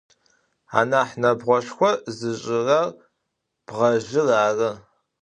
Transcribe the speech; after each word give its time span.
Anah 0.79 1.11
nebğoşşxo 1.21 1.89
zış'ırer 2.17 2.87
bğezjır 3.67 4.27
arı. 4.45 4.71